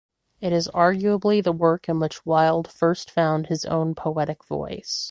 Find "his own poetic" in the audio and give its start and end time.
3.45-4.43